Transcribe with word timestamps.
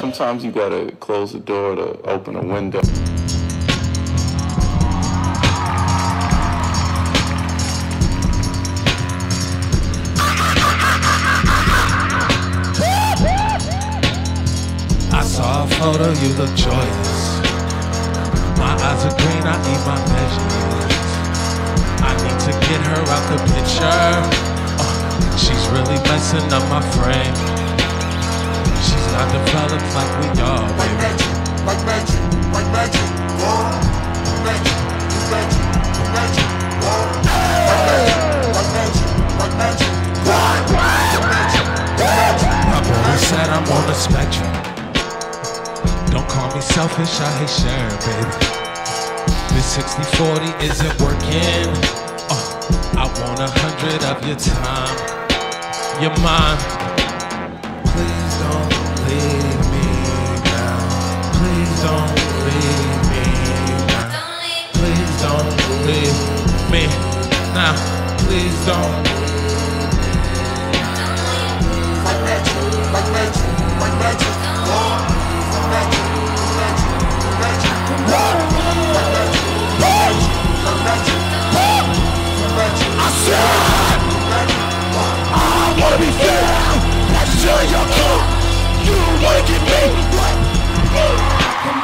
Sometimes 0.00 0.44
you 0.44 0.52
gotta 0.52 0.92
close 1.00 1.32
the 1.32 1.40
door 1.40 1.74
to 1.74 2.00
open 2.02 2.36
a 2.36 2.42
window. 2.42 2.80
I 15.10 15.22
saw 15.24 15.64
a 15.64 15.68
photo, 15.68 16.10
you 16.12 16.28
look 16.34 16.54
joyous. 16.56 17.38
My 18.58 18.74
eyes 18.74 19.04
are 19.04 19.16
green, 19.18 19.44
I 19.44 19.56
eat 19.70 19.82
my 19.86 19.98
veggies. 20.08 21.07
I 22.02 22.12
need 22.22 22.38
to 22.46 22.52
get 22.66 22.80
her 22.86 23.02
out 23.10 23.24
the 23.30 23.38
picture. 23.52 23.84
Uh, 23.88 25.36
she's 25.36 25.64
really 25.74 25.98
messing 26.06 26.46
up 26.52 26.62
my 26.70 26.80
frame. 26.96 27.34
She's 28.82 29.06
not 29.12 29.26
developed 29.32 29.88
like 29.94 30.12
we 30.20 30.28
are, 30.40 30.66
baby. 30.78 31.18
Like 31.66 31.82
magic, 31.84 32.22
like 32.54 32.68
magic, 32.72 33.08
girl. 33.38 33.72
Magic, 34.46 34.78
magic, 35.32 35.64
magic, 36.14 36.48
girl. 36.80 37.10
Like 38.54 38.70
magic, 38.78 39.08
like 39.36 39.54
magic, 39.58 39.90
like 40.24 40.66
magic, 40.72 42.52
My 42.70 42.80
brother 42.86 43.18
said 43.18 43.48
I'm 43.50 43.66
on 43.68 43.84
the 43.86 43.94
spectrum. 43.94 44.52
Don't 46.10 46.28
call 46.28 46.54
me 46.54 46.60
selfish, 46.60 47.20
I 47.20 47.30
hate 47.38 47.50
sharing, 47.50 47.98
baby. 48.06 48.67
This 49.58 49.76
60-40 49.76 50.62
isn't 50.62 51.00
working. 51.02 51.66
Uh, 52.30 52.94
I 52.94 53.10
want 53.18 53.40
a 53.40 53.50
hundred 53.50 54.04
of 54.06 54.22
your 54.24 54.38
time. 54.38 54.96
You're 55.98 56.14
mine. 56.22 56.62
Please 57.90 58.34
don't 58.38 58.70
leave 59.10 59.62
me 59.74 59.82
now. 60.46 60.78
Please 61.34 61.74
don't 61.82 62.14
leave 62.46 63.02
me 63.10 63.26
now. 63.90 64.14
Please 64.78 65.12
don't 65.26 65.50
leave 65.90 66.18
me 66.70 66.86
now. 67.50 67.74
Please 68.22 68.58
don't. 68.62 68.94
like 72.06 72.20
magic, 72.30 72.62
like 72.94 73.10
magic, 73.10 73.80
like. 73.80 73.98
Magic, 73.98 74.47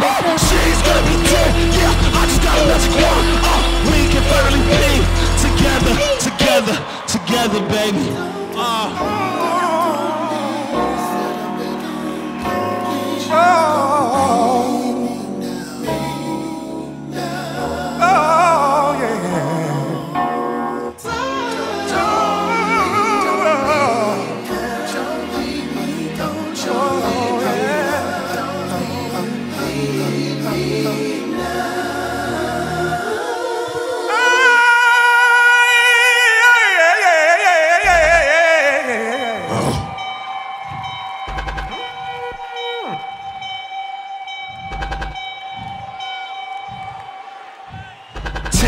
She's 0.05 0.81
gonna 0.85 1.07
be 1.09 1.17
dead. 1.25 1.51
Yeah, 1.73 2.19
I 2.21 2.27
just 2.29 2.43
got 2.43 2.61
a 2.61 2.65
magic 2.69 2.93
wand. 3.01 3.27
Uh, 3.41 3.61
we 3.89 4.01
can 4.13 4.25
finally 4.29 4.61
be 4.69 4.93
together, 5.41 5.95
together, 6.21 6.77
together, 7.09 7.61
baby. 7.73 8.13
Oh, 8.57 9.24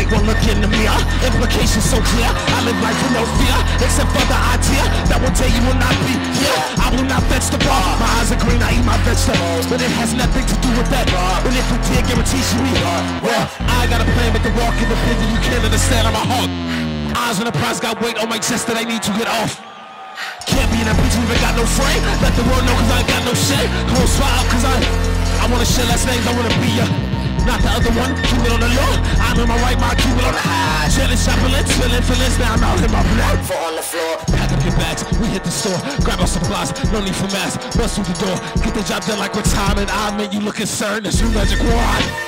One 0.07 0.23
look 0.23 0.39
in 0.47 0.63
the 0.63 0.71
mirror, 0.71 0.95
uh, 0.95 1.27
implications 1.27 1.83
so 1.83 1.99
clear. 1.99 2.31
I 2.31 2.63
live 2.63 2.79
life 2.79 2.95
with 3.03 3.11
no 3.11 3.27
fear, 3.35 3.57
except 3.83 4.07
for 4.15 4.23
the 4.23 4.39
idea 4.55 4.83
that 5.11 5.19
one 5.19 5.35
day 5.35 5.51
you 5.51 5.59
will 5.67 5.75
not 5.75 5.91
be 6.07 6.15
here. 6.39 6.59
I 6.79 6.87
will 6.95 7.03
not 7.03 7.19
fetch 7.27 7.51
the 7.51 7.59
bar. 7.59 7.83
My 7.99 8.07
eyes 8.15 8.31
are 8.31 8.39
green, 8.39 8.63
I 8.63 8.71
eat 8.71 8.87
my 8.87 8.95
vegetables, 9.03 9.67
but 9.67 9.83
it 9.83 9.91
has 9.99 10.15
nothing 10.15 10.47
to 10.47 10.55
do 10.63 10.71
with 10.79 10.87
that. 10.95 11.11
But 11.43 11.51
if 11.51 11.67
we 11.67 11.77
did, 11.91 12.07
guarantees 12.07 12.47
you 12.55 12.71
eat. 12.71 12.79
Well, 13.19 13.43
I 13.67 13.83
got 13.91 13.99
a 13.99 14.07
plan, 14.15 14.31
make 14.31 14.47
a 14.47 14.53
walk 14.55 14.79
in 14.79 14.87
the 14.87 14.95
business 15.03 15.27
you 15.27 15.41
can't 15.43 15.63
understand. 15.67 16.07
I'm 16.07 16.15
a 16.15 16.23
hawk. 16.23 16.51
Eyes 17.27 17.43
on 17.43 17.51
the 17.51 17.55
prize, 17.59 17.83
got 17.83 17.99
weight 17.99 18.15
on 18.15 18.31
my 18.31 18.39
chest 18.39 18.71
that 18.71 18.79
I 18.79 18.87
need 18.87 19.03
to 19.03 19.11
get 19.19 19.27
off. 19.27 19.59
Can't 20.47 20.71
be 20.71 20.79
in 20.79 20.87
that 20.87 20.95
bitch, 21.03 21.19
we 21.19 21.27
ain't 21.27 21.43
got 21.43 21.59
no 21.59 21.67
frame. 21.67 21.99
Let 22.23 22.31
the 22.31 22.47
world 22.47 22.63
know 22.63 22.79
cause 22.79 22.91
I 22.95 23.03
ain't 23.03 23.11
got 23.11 23.23
no 23.27 23.35
shame. 23.35 23.69
Hold 23.91 24.07
smile 24.07 24.43
cause 24.55 24.63
I 24.63 24.75
I 25.43 25.51
wanna 25.51 25.67
share 25.67 25.85
last 25.91 26.07
names, 26.07 26.23
I 26.23 26.31
wanna 26.31 26.55
be 26.63 26.71
ya. 26.79 26.87
Not 27.47 27.63
the 27.63 27.71
other 27.71 27.93
one, 27.95 28.11
keep 28.27 28.43
it 28.43 28.51
on 28.51 28.59
the 28.59 28.67
low. 28.67 28.93
I'm 29.23 29.39
in 29.39 29.47
my 29.47 29.55
right 29.63 29.79
mind, 29.79 29.97
keep 29.97 30.11
it 30.11 30.25
on 30.27 30.35
the 30.35 30.43
high. 30.43 30.91
Chillin', 30.91 31.15
shopping, 31.15 31.55
feeling 31.79 32.03
feelings. 32.03 32.37
Now 32.37 32.59
I'm 32.59 32.63
out 32.63 32.83
in 32.83 32.91
my 32.91 33.01
blood. 33.15 33.39
For 33.47 33.55
on 33.55 33.75
the 33.79 33.81
floor. 33.81 34.19
Pack 34.35 34.51
up 34.51 34.61
your 34.67 34.75
bags, 34.75 35.07
we 35.17 35.27
hit 35.27 35.45
the 35.45 35.51
store. 35.51 35.79
Grab 36.03 36.19
our 36.19 36.27
supplies, 36.27 36.75
no 36.91 36.99
need 36.99 37.15
for 37.15 37.31
masks. 37.31 37.63
Bust 37.77 37.95
through 37.95 38.11
the 38.11 38.19
door, 38.19 38.35
get 38.59 38.75
the 38.75 38.83
job 38.83 39.03
done 39.07 39.19
like 39.19 39.33
retirement. 39.33 39.87
I 39.95 40.09
admit 40.11 40.33
you 40.33 40.41
look 40.41 40.55
concerned, 40.55 41.07
it's 41.07 41.21
you 41.21 41.31
magic 41.31 41.63
wand. 41.63 42.26